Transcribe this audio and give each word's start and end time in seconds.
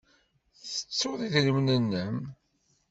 Tettud 0.71 1.19
idrimen-nnem? 1.27 2.17